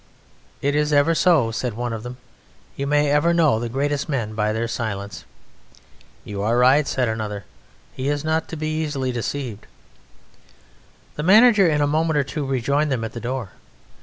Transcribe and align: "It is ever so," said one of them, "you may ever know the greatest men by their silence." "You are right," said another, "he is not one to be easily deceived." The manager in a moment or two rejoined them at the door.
"It 0.63 0.73
is 0.73 0.91
ever 0.91 1.13
so," 1.13 1.51
said 1.51 1.75
one 1.75 1.93
of 1.93 2.01
them, 2.01 2.17
"you 2.75 2.87
may 2.87 3.11
ever 3.11 3.35
know 3.35 3.59
the 3.59 3.69
greatest 3.69 4.09
men 4.09 4.33
by 4.33 4.51
their 4.51 4.67
silence." 4.67 5.25
"You 6.23 6.41
are 6.41 6.57
right," 6.57 6.87
said 6.87 7.07
another, 7.07 7.45
"he 7.93 8.07
is 8.09 8.23
not 8.23 8.45
one 8.45 8.49
to 8.49 8.55
be 8.57 8.81
easily 8.81 9.11
deceived." 9.11 9.67
The 11.17 11.21
manager 11.21 11.67
in 11.67 11.81
a 11.81 11.85
moment 11.85 12.17
or 12.17 12.23
two 12.23 12.43
rejoined 12.47 12.91
them 12.91 13.03
at 13.03 13.13
the 13.13 13.21
door. 13.21 13.51